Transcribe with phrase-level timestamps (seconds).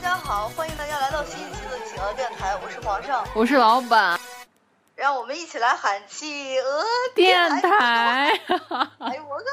[0.00, 4.18] 家好，欢迎大家来到新一期的企鹅电台，我是皇上，我是老板，
[4.94, 7.60] 让我们一起来喊企鹅电台。
[7.60, 8.40] 台。
[8.98, 9.50] 哎，我个，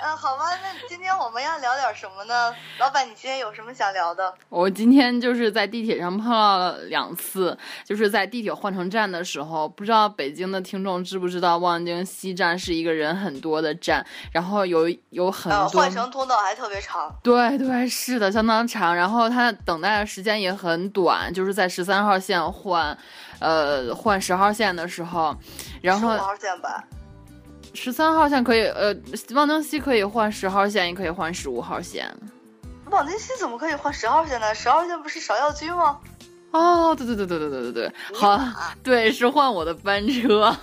[0.00, 2.54] 嗯，好吧，那今天我们要聊点什么呢？
[2.78, 4.32] 老板，你今天有什么想聊的？
[4.48, 15.82] 我今天就是在地铁上碰到了两次，就是在地铁换乘站的时候，不知道北京的听众知不知道，望京西站是一个人很多的站，然后有有很呃，多。
[15.82, 17.12] 换乘通道还特别长。
[17.22, 22.96] 对对，是的，相当长，然后它等待的时间也很短，就是在十三号线换，
[23.40, 25.36] 呃，换十号线的时候，
[25.82, 26.84] 然后15号线吧。
[27.80, 28.92] 十三号线可以，呃，
[29.36, 32.12] 望京西可以换十号线，也可以换十五号线。
[32.90, 34.52] 望京西怎么可以换十号线呢？
[34.52, 35.98] 十号线不是芍药居吗？
[36.50, 38.40] 哦，对对对对对对对对，好，
[38.82, 40.54] 对，是换我的班车。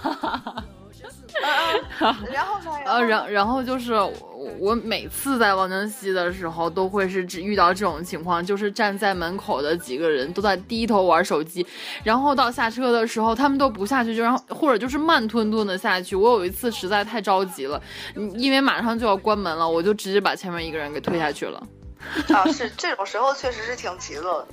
[2.32, 2.72] 然后呢？
[2.86, 4.12] 呃，呢然然后就是我
[4.60, 11.66] 我每次在望京西的时候，都会是只遇到这种情况，就是站在门口的几个人都在低头玩手机，
[12.04, 16.16] 然后到下车的时候，他们都不下去，就然后或者就是慢吞吞的下去。
[16.16, 17.82] 我有一次实在太着急了，
[18.16, 21.62] 嗯因为马上就要关门了，我就直接把前面一个人给推下去了。
[22.34, 24.48] 啊，是这种时候确实是挺急的。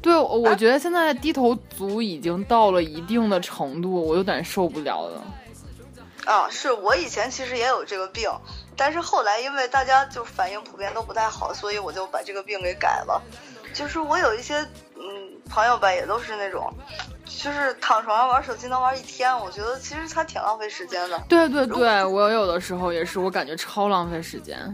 [0.00, 5.22] 对，我我觉得现在低头族已经到了一定的程度，我有点受不了了。
[6.24, 8.30] 啊，是我以前其实也有这个病，
[8.76, 13.22] 但是后来因为大家就反应普遍都不太好，所以我就把这个病给改了。
[13.72, 14.56] 就是我有一些
[14.94, 15.02] 嗯
[15.50, 16.72] 朋友吧，也都是那种，
[17.26, 21.20] 就是躺床上玩手机能玩一天，我觉得其实他挺浪费时间的。
[21.28, 24.72] 对对对，我有的时候也是，我感觉超浪费时间。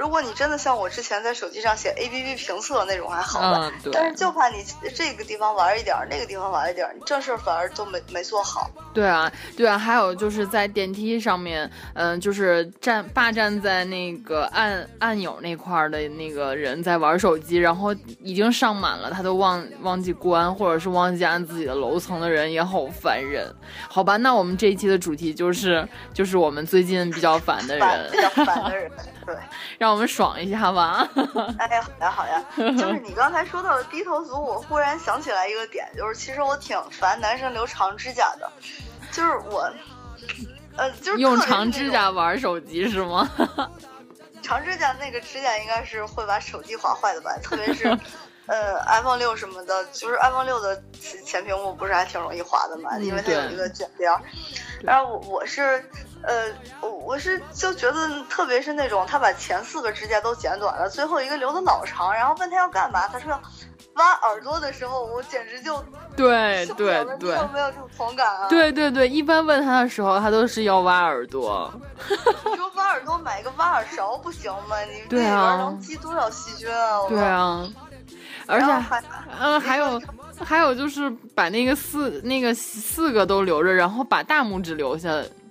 [0.00, 8.70] 如果你真的像我之前在手机上写 A P P 评测那种还好吧，嗯，但是就怕你这个地方玩一点儿，那个地方玩一点儿，你正事儿反而都没没做好。
[8.94, 23.54] 对啊，对啊，还有就是在电梯上面，嗯、就是站霸占在那个按按钮那块儿的那个人在玩手机，然后已经上满了，他都忘忘记关，或者是忘记按自己的楼层的人也好烦人。
[23.86, 28.90] 好吧，那我们这一期的主题就是就是我们最近比较烦的烦人比，较烦的人，
[29.34, 29.42] 对。
[29.78, 31.08] 让我们爽一下吧。
[31.58, 32.44] 哎呀，好呀好呀，
[32.78, 38.50] 就是你刚才说到的低头族，我忽然想起来一个点，就是其实我挺烦男生留长指甲的，
[39.12, 39.72] 就是我，
[40.76, 43.28] 呃，就是用长指甲玩手机是吗？
[44.42, 47.96] 长指甲那个指甲应该是会把手机划坏的吧，特别是。
[48.46, 54.20] 呃，iPhone 六什么的，就是 iPhone 六的前前屏幕不是还挺容易划的嘛，嗯因为它有一个卷边儿。
[54.82, 55.88] 然后我我是，
[56.22, 63.40] 呃，我我是就觉得，特别是那种他把前四个指甲都剪短了，最后一个留的老长，然后问他要干嘛，他说要
[63.94, 65.82] 挖耳朵的时候，我简直就
[66.16, 66.66] 对。
[66.76, 71.72] 对对没有这种同感啊？，对对对，一般问他的时候，他都是要挖耳朵。
[72.08, 74.80] 你说挖耳朵买一个挖耳勺不行吗？
[74.82, 77.00] 你这里对啊边能积多少细菌啊？
[77.08, 77.66] 对啊，
[78.46, 79.02] 而且还
[79.40, 80.02] 嗯，还有
[80.44, 85.10] 还有就是把那个四那个四个都留着，然后把大拇指留下，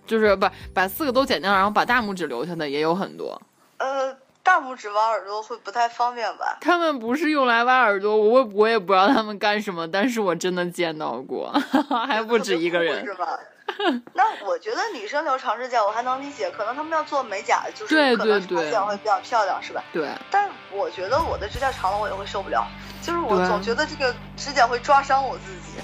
[0.09, 3.40] 就是不把四个都剪掉，然后把大拇指留下的也有很多。
[3.78, 4.12] 呃，
[4.42, 6.58] 大拇指挖耳朵会不太方便吧？
[6.59, 11.53] 他们不是用来挖耳朵，我我也不知道他们干什么，但是我真的见到过，
[12.08, 13.14] 还不止一个人是。
[13.14, 13.40] 吧？
[14.14, 19.84] 那我觉得女生留长指甲我还能理解，可能他们要做美甲，就是对可能长指甲会比较漂亮，是吧？
[19.94, 22.66] 对，但我觉得我的指甲长了我也会受不了，
[23.03, 25.78] 就是我总觉得这个指甲会抓伤我自己。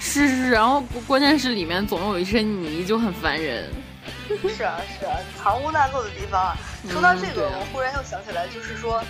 [0.00, 3.70] 是是是，然后关键是里面总有一身泥，就很烦人。
[4.56, 6.56] 是啊是啊，藏污纳垢的地方啊。
[6.88, 9.02] 说到这个，我忽然又想起来，就是说，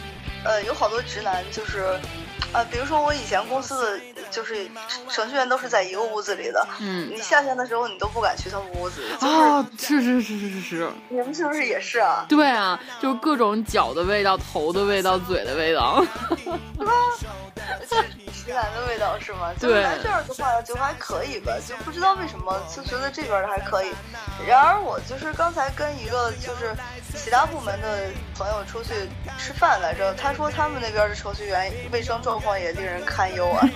[0.44, 1.98] 呃，有好多直男就是。
[2.52, 4.68] 呃，比如说我以前公司的就是
[5.08, 12.26] 程序员都是在一个屋子里的，嗯你夏天的时候你都不敢去他们屋子，就是、啊，是是是是是是，你们是不是也是啊？
[12.28, 16.04] 对啊，就各种脚的味道、头的味道、嘴的味道。
[19.20, 19.52] 是吗？
[19.58, 23.90] 就是对来这儿的话就还可以吧，就不知道为什么就觉得这边的还可以。
[24.46, 26.74] 然而我就是刚才跟一个就是
[27.14, 29.08] 其他部门的朋友出去
[29.38, 33.68] 吃饭来着，他说他们那边的程序员卫生状况也令人堪忧啊。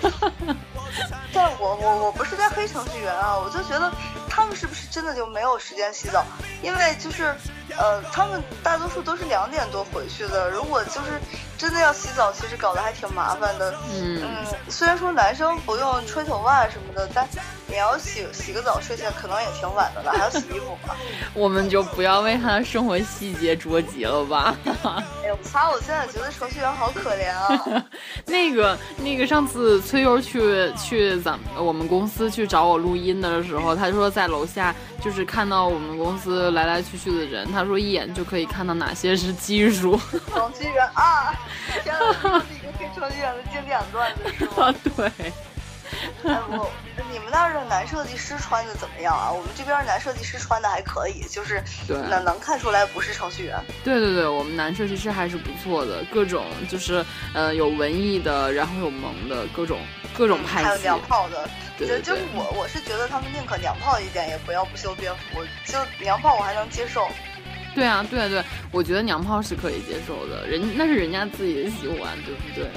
[1.32, 3.92] 但我我我不是在黑程序员啊，我就觉得
[4.28, 6.24] 他们是不是真的就没有时间洗澡？
[6.62, 7.34] 因为就是
[7.78, 11.20] 呃，他们大多数都是两点多回去的，如果就是
[11.58, 13.74] 真的要洗澡，其实搞得还挺麻烦的。
[13.92, 17.28] 嗯，嗯，虽然说男生不用吹头发什么的，但
[17.74, 20.94] 你要洗洗个澡睡下，可能也挺晚的了，还要洗衣服吧。
[21.34, 24.56] 我们就不要为他的生活细节着急了吧。
[24.64, 25.68] 哎呀，擦！
[25.72, 27.84] 我现在觉得程序员好可怜啊。
[28.26, 34.72] 那个那个，上次崔优去去咱我们公司去找我录音的时候，他说在楼下
[35.02, 39.98] 就是看到我们公司来来去去的人，他说一眼就可以看到哪些是技术。
[40.32, 41.34] 程序员啊！
[41.82, 44.72] 天哪，这是一个黑程序员的经典段子是吗？
[44.96, 45.32] 对。
[46.26, 46.70] 哎，我
[47.10, 49.30] 你们那儿的男设计师穿的怎么样啊？
[49.30, 53.58] 我们这边男设计师穿的还可以，就是能能看出来不是程序员。
[53.82, 57.04] 对对对，我们男设计师还是不错的，各种就是
[57.34, 59.80] 呃有文艺的，然后有萌的各种
[60.16, 61.48] 各种派系，还有娘炮的。
[61.76, 65.44] 对对对，就是我我是觉得他们宁可娘炮一点，也不要不修边幅。
[65.64, 67.08] 就娘炮我还能接受。
[67.74, 72.70] 对啊，对啊对，我觉得娘炮是可以接受的，人那是人家自己的喜欢，对不对？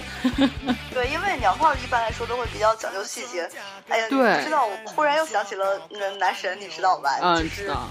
[0.94, 3.50] 对，因为娘炮一般来说都会比较讲究细节。
[3.90, 5.80] 哎呀，对，知道我忽然又想起了
[6.20, 7.20] 男神，你知道吧？
[7.22, 7.88] 嗯，知道。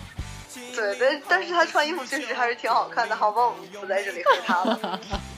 [0.75, 5.01] 对，但但是他穿衣服确实还是挺好看的，好吧，我们不在这里黑他了。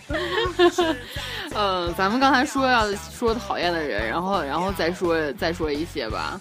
[1.55, 6.41] 嗯， 咱们刚才说要说讨厌的人，然后然后再说再说一些吧。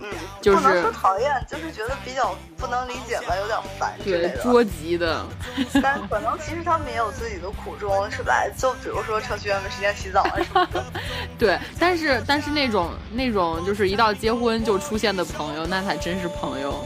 [0.00, 0.10] 嗯，
[0.40, 4.42] 就是不能说讨厌，就是觉得比较不能理解吧，有点烦之类的。
[4.42, 5.24] 捉急的。
[5.82, 8.44] 但可能其实他们也有自己的苦衷，是吧？
[8.56, 10.84] 就比如说程序员没时间洗澡啊什么的。
[11.38, 16.84] 对，但是但是那种那种就是一到结婚就出现的朋友，那才真是朋友。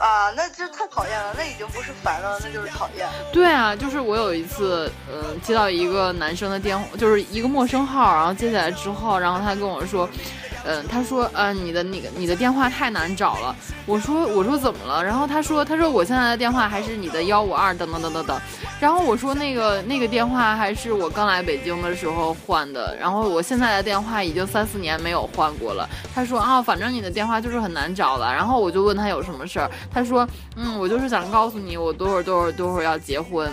[0.00, 3.06] 啊，那这太讨厌了，那已经不是烦了，那就是讨厌。
[3.32, 10.08] 对啊，就是我有一次，嗯，接到一个男生的电话，就是一个陌生号，然后接起来之后，然后他跟我说。
[10.64, 13.54] 嗯，他说，呃，你的那个你的电话太难找了。
[13.86, 15.02] 我说，我说怎么了？
[15.02, 18.40] 然后他说，他说我现在的电话还是你的幺五二等等等等等。
[18.78, 22.96] 然后我说，那个那个电话还是我刚来北京的时候换的。
[22.96, 25.88] 然后我现在的电话已经三四年没有换过了。
[26.14, 28.32] 他说啊，反正你的电话就是很难找了。
[28.32, 33.50] 然后我就问他有什么事儿，他说，嗯，我就是想告诉你，我多会儿多会儿多会儿要结婚。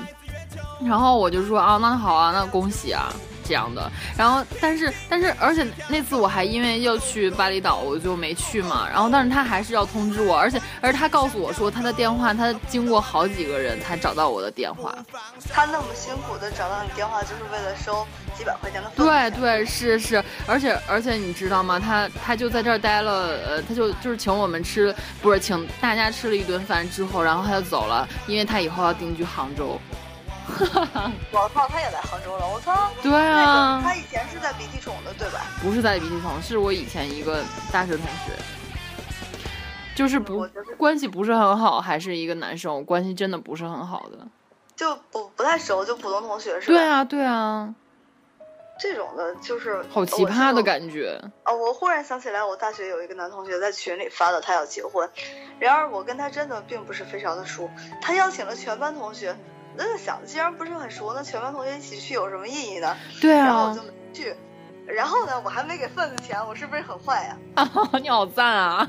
[0.85, 3.11] 然后我就说啊，那好啊，那恭喜啊。
[3.47, 8.87] 这样的，然后但是但是而且那次我还因为要去巴厘岛，我就没去嘛。
[8.91, 14.93] 然后但是他还是要通知我，而且而他告诉我说他的电话，他经过好几个人才找到我的电话。
[15.49, 18.05] 他那么辛苦的找到你电话，就是为了收
[18.37, 21.79] 几百块钱的对对是是，而且而且你知道吗？
[21.79, 29.79] 他他就在这儿待了，呃，他就就是请我们吃，不是请大家吃了一顿饭之后，然后他就走了，因为他以后要定居杭州。
[31.31, 32.47] 我操，他也来杭州了！
[32.47, 35.41] 我操，对啊，他以前是在鼻涕虫的，对吧？
[35.61, 38.33] 不是在鼻涕虫，是我以前一个大学同学，
[39.95, 44.27] 就是不关系不是很好，还是一个男生，关系真的不是很好的，
[44.75, 46.77] 就不不太熟，就普通同学是吧？
[46.77, 47.73] 对啊，对啊，
[48.79, 51.53] 这种的就是好奇葩的感觉啊！
[51.53, 55.09] 我忽然想起来，我大学有一个男同学在群里发的，他要结婚，
[55.59, 57.69] 然而我跟他真的并不是非常的熟，
[58.01, 59.35] 他邀请了全班同学。
[59.77, 62.95] 我在想，既然不是很熟，那全班同学一起去有什么意义呢？
[63.21, 64.35] 对啊，然后我就没去。
[64.87, 67.37] 然后呢，我还没给份子钱，我是不是很坏呀？
[68.01, 68.87] 你好赞啊！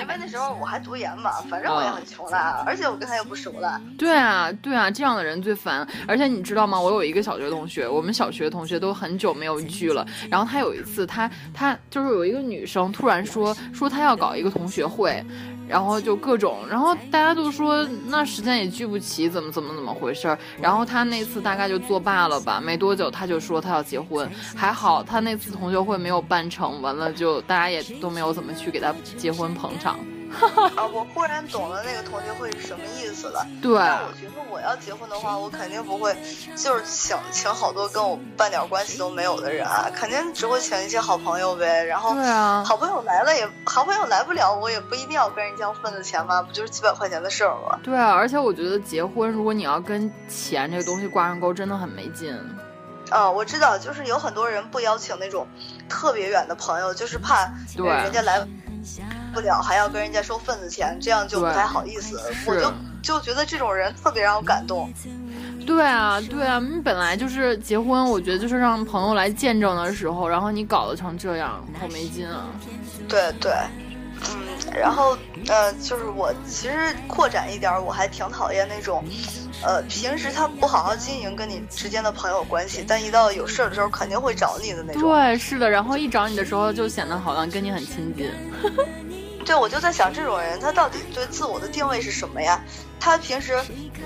[0.00, 3.80] 因为那时候我还读研嘛，反正我也很穷的，而且我跟他又不熟了。
[3.98, 5.86] 对啊，对啊，这样的人最烦。
[6.06, 6.80] 而且你知道吗？
[6.80, 10.06] 我有一个小学同学，我们小学同学都很久没有聚了。
[10.30, 15.24] 然后他有一次，他他就是有一个女生突然说说他要搞一个同学会。
[15.68, 20.38] 然后就各种，然后大家都说那时间也聚不齐，怎么怎么怎么回事儿？
[20.62, 29.98] 然后他那次大概就作罢了吧，没多久他就说他要结婚，还好他那次同学会没有办成，完了就大家也都没有怎么去给他结婚捧场。
[30.74, 33.46] 啊，我忽然懂了那个同学会是什么意思了。
[33.62, 36.14] 对，我觉得我要结婚的话，我肯定不会
[36.56, 41.84] 就是请请好多跟我半点关系都没有的人啊，肯定只会请一些好朋友呗。
[41.84, 47.78] 然后，对啊，好朋友来了也好朋友来不了，我也不一定要跟人家要份子钱嘛，不就是几百块钱的事儿吗？
[47.82, 52.36] 对啊，而且我觉得结婚，如果你要跟钱这个东西挂上钩，真的很没劲。
[53.10, 55.46] 啊，我知道，就是有很多人不邀请那种
[55.88, 58.46] 特别远的朋友，就是怕人家来。
[59.36, 62.18] 不了还要跟人家收份子钱，这样就不太好意思。
[62.46, 64.90] 我就就觉得这种人特别让我感动。
[65.66, 72.46] 对啊，对啊，你本来就是结婚，我觉得就是让朋友来见证的时候，然后你搞得成这样，好没劲啊。
[73.06, 73.52] 对对，
[74.30, 74.38] 嗯，
[74.74, 79.04] 然后呃，就是我其实扩展一点，我还挺讨厌那种，
[79.62, 85.02] 呃，平时他不好好经营跟你之间的朋友关系，但一到有事儿的时候肯定会找你的那种。
[85.02, 88.30] 对，是的，然后一找你的时候就显得好像跟你很亲近。
[89.46, 92.60] 对，我就在想，这种人他到底对自我的定位是什么呀？
[92.98, 93.56] 他平时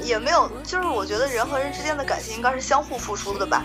[0.03, 3.65] 也没有，就是我觉得人和人之间的感情应该是相互付出的吧？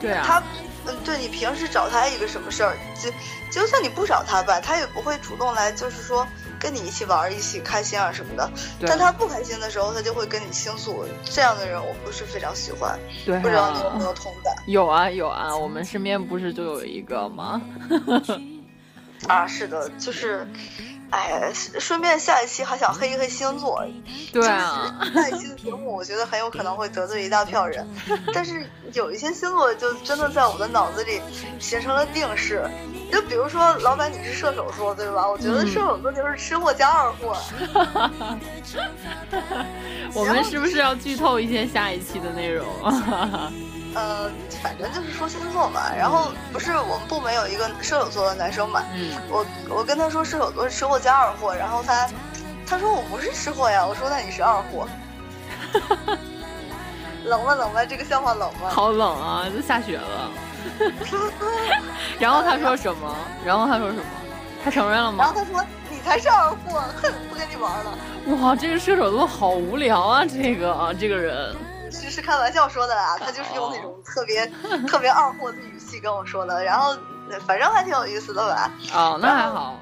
[0.00, 0.24] 对啊。
[0.24, 0.42] 他
[0.88, 3.10] 嗯，对你平时找他一个什么事儿，就
[3.50, 6.24] 就算你不找他吧，他也不会主动来，就是说
[6.60, 8.48] 跟你一起玩儿、一起开心啊什么的。
[8.78, 11.04] 对但他不开心的时候，他就会跟你倾诉。
[11.24, 17.60] 这样的人我不是非常喜欢，对不知道你有没啊，有同感 有啊有啊，我们身边不是就有一个吗？
[19.26, 19.44] 啊？
[19.44, 20.46] 是的，就是，
[21.10, 23.84] 哎呀，顺便下一期还想黑一黑星座。
[24.32, 27.86] 对啊，就是下一期的节目，我觉得很有可能会得罪一大票人，
[28.34, 31.20] 但是有一些星座就真的在我的脑子里
[31.58, 32.68] 形成了定式。
[33.12, 35.28] 就比如说，老板你是射手座对吧？
[35.28, 37.36] 我觉得嗯射手座就是吃货加二货。
[40.12, 42.66] 我们是不是要剧透一些下一期的内容？
[43.96, 44.30] 呃，
[44.62, 45.80] 反正就是说星座嘛。
[45.96, 52.06] 然后不是我们部门有一个射手座的男生嘛，嗯，我我跟他说射手座是吃货加二货，然后他
[52.66, 54.86] 他说我不是吃货呀，我说那你是二货。
[57.24, 57.84] 冷吗冷吗？
[57.84, 58.68] 这个笑话冷吗？
[58.70, 60.30] 好冷啊，都下雪了。
[62.20, 63.16] 然后他说什么？
[63.44, 64.02] 然后他说什么？
[64.62, 65.24] 他承认了吗？
[65.24, 67.98] 然后他说你才是二货，哼， 不跟你玩了。
[68.42, 70.24] 哇，这个射手座好无聊啊！
[70.24, 71.54] 这个啊，这个人，
[71.90, 74.46] 是是开玩笑说的啦，他就是用那种特别
[74.88, 76.90] 特别二货的语气跟我说的，然后
[77.30, 78.70] 呃反正还挺有意思的吧。
[78.94, 79.80] 哦，那还好。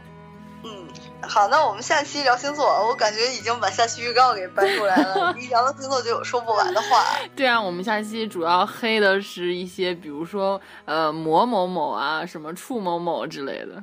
[0.67, 0.89] 嗯，
[1.21, 7.05] 好，那我们下期聊星座，我感觉已经把下期预告给搬出来了，一聊到星座就有说不完的话。
[7.37, 13.83] 对啊，我们下期主要黑的是一些，比如说呃某某某啊，什么处某某之类的。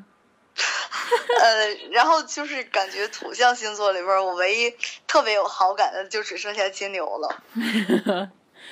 [1.39, 4.73] 呃，然后就是感觉土象星座里边，我唯一
[5.07, 7.41] 特别有好感的就只剩下金牛了。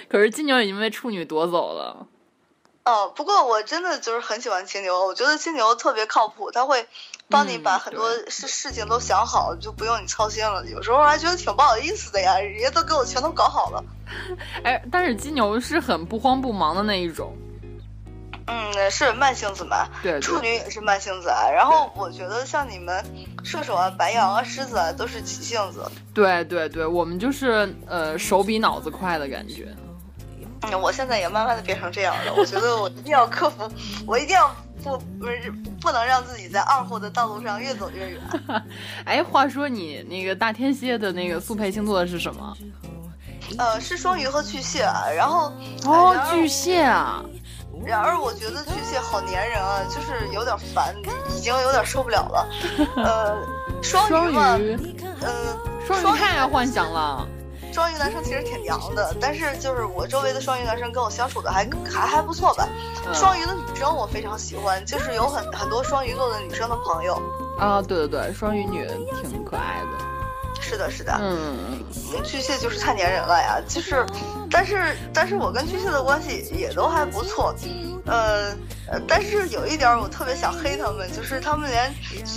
[0.09, 2.07] 可是金牛已经被处女夺走了。
[2.85, 6.87] 哦，不过我真的就是很喜欢金牛，我觉得金牛特别靠谱，他会
[7.29, 10.65] 帮你嗯把很多事事情都想好，就不用你操心了。
[10.65, 13.83] 有时候还觉得挺不好意思的呀，人家都给我全都搞好了。
[14.63, 17.35] 哎，但是金牛是很不慌不忙的那一种。
[18.49, 21.47] 嗯，是慢性子嘛，对处女也是慢性子啊。
[21.49, 23.03] 然后我觉得像你们
[23.43, 25.83] 射手啊、白羊啊、狮子啊都是急性子。
[26.13, 29.67] 对对对，我们就是呃手比脑子快的感觉。
[30.63, 32.33] 嗯，我现在也慢慢的变成这样了。
[32.35, 33.71] 我觉得我一定要克服，
[34.05, 34.53] 我一定要
[34.83, 38.19] 不不是不能让自己在二货的道路上越走越远。
[39.05, 42.57] 哎，话说你那个大天蝎的那个速配星座是什么？
[43.57, 45.05] 呃，是双鱼和巨蟹啊。
[45.15, 45.51] 然后
[45.85, 47.23] 哦巨蟹啊。
[47.85, 50.95] 然而我觉得巨蟹好粘人啊，就是有点烦，
[51.35, 52.47] 已经有点受不了了。
[52.97, 53.37] 呃，
[53.81, 55.57] 双双鱼嘛，鱼，呃，
[55.87, 57.27] 双鱼太爱幻想了。
[57.71, 62.67] 双鱼男生其实挺娘的，但是就是我周围的双鱼男生跟我相处的还还还不错吧。
[63.05, 67.19] 嗯双鱼的女生我非常喜欢，就是有很很多双鱼座的女生的朋友。
[67.57, 68.87] 啊，对对对，双鱼女
[69.23, 70.05] 挺可爱的。
[70.69, 71.83] 是的，是的，嗯，
[72.23, 74.05] 巨蟹就是太粘人了呀，就是，
[74.51, 77.55] 但是但是我跟巨蟹的关系也都还不错，
[78.05, 78.51] 呃，
[78.87, 81.85] 呃但是有一点我特别想黑他们，就是他们连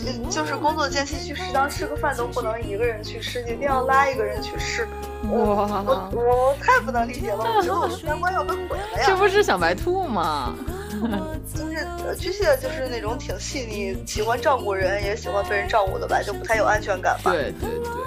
[0.06, 4.88] 呃就是工作间隙去食堂吃个饭都不能一个人去吃，一定要拉一个人去吃。
[5.28, 9.04] 我哇，我我太不能理解了，我觉得我们三观要被毁了呀。
[9.06, 10.54] 这不是小白兔吗？
[11.52, 17.32] 就是呃巨蟹就是那种挺细腻，喜欢照顾人，也喜欢被人照顾的吧，就不太有安全感吧。
[17.32, 18.01] 对对对。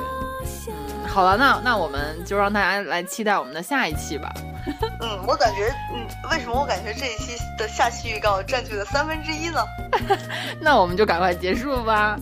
[1.15, 4.29] 嗯，好了，那那我们就让大家来期待我们的下一期吧。
[4.99, 9.63] 嗯，我感觉，嗯，为什么我感觉这一期的下期预告占据了三分之一呢？
[10.59, 12.19] 那我们就赶快结束吧。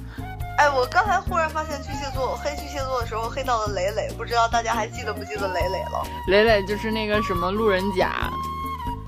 [0.59, 6.05] 哎，我刚才忽然发现巨蟹座，黑巨蟹座的时候黑到了磊磊，不知道大家还记得不记得磊磊了？
[6.27, 8.29] 磊磊就是那个什么路人甲，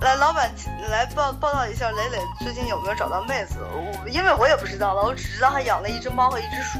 [0.01, 0.51] 来，老板
[0.89, 3.57] 来报报道一下磊磊最近有没有找到妹子？
[3.71, 6.79] 我因为我也不知道了，我只知道他养了一只猫和一只鼠。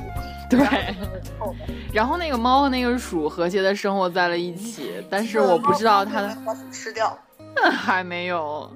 [0.50, 0.96] 对。
[1.94, 7.18] 然后那个猫和那个鼠和谐的生活在了一起，但是我不知道它的把鼠吃掉。
[7.72, 8.70] 还没有。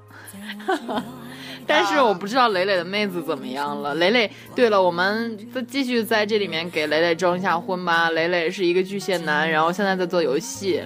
[1.67, 3.93] 但是我不知道磊磊的妹子怎么样了。
[3.95, 8.09] 磊磊，对了，我们再继续在这里面给磊磊征一下婚吧。
[8.09, 10.79] 磊磊是一个巨蟹男，然后现在在做游戏，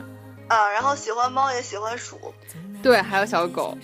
[0.50, 2.20] 啊，然后喜欢猫也喜欢鼠，
[2.82, 3.78] 对，还有小狗。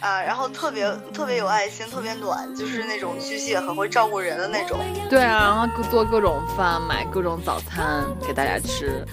[0.00, 4.78] 啊，然后特别特别有爱心，特别暖，就是那种巨蟹很会照顾人的那种。
[5.08, 9.04] 对啊，然后做各种饭，买各种早餐给大家吃。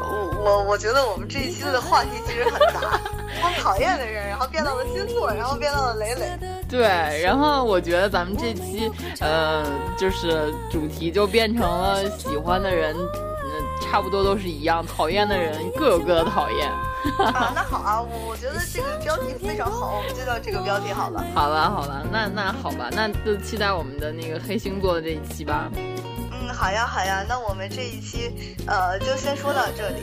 [0.00, 2.98] 我我我觉得我们这一期的话题其实很杂，
[3.40, 6.38] 从讨厌的人，然后变到了星座，然后变到了磊磊。
[6.68, 9.64] 对，然后我觉得咱们这期，呃，
[9.98, 16.70] 就是主题就变成了喜欢的人，嗯、差不多都是一样，讨厌的人各有各的讨厌。
[17.18, 21.24] 啊，那好啊，我我觉得这个标题非常好，我们就叫这个标题好了。
[21.34, 25.70] 好了好了，那那好吧，那就期待我们的那个黑星座的这一期吧。
[25.74, 30.02] 嗯，好呀好呀，那我们这一期呃就先说到这里，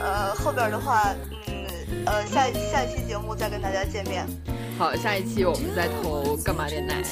[0.00, 1.14] 呃后边的话，
[1.48, 4.26] 嗯呃下一下一期节目再跟大家见面。
[4.78, 7.02] 好，下一期我们再投干嘛电台。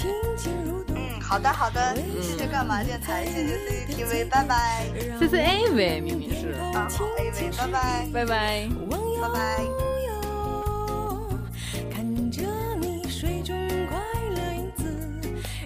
[1.33, 2.47] 好的，好的，谢谢。
[2.47, 3.25] 干嘛电台？
[3.25, 4.29] 谢谢 CCTV。
[4.29, 4.85] 拜拜，
[5.19, 5.99] 谢谢 A 伟。
[5.99, 7.51] 明明是大乔，A 伟。
[7.57, 8.69] 拜拜，拜拜，
[9.23, 9.65] 拜拜。
[11.91, 12.43] 看着
[12.83, 13.57] 你水中
[13.89, 13.99] 快
[14.29, 14.85] 乐影子，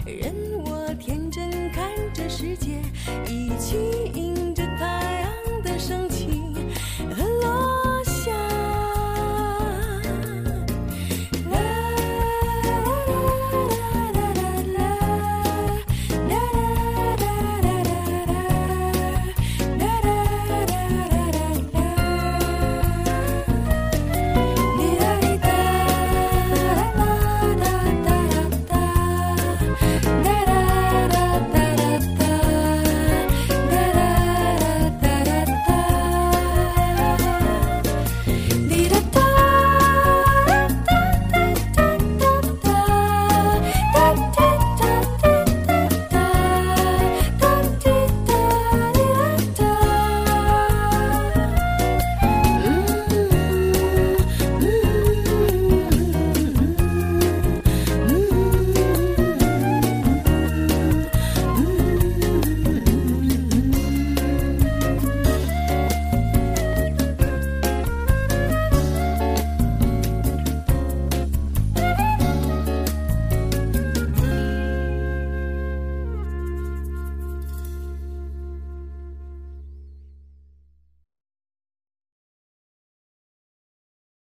[0.05, 0.33] 任
[0.63, 1.69] 我天真。
[1.73, 2.79] 看着世界
[3.25, 4.06] 一起。